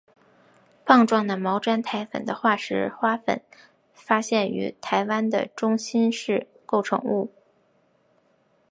[0.83, 3.39] 棒状毛毡苔粉的化石花粉
[3.93, 7.31] 发现于台湾的中新世构成物。